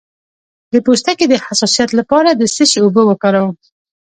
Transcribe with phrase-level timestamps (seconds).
[0.73, 3.55] د پوستکي د حساسیت لپاره د څه شي اوبه وکاروم؟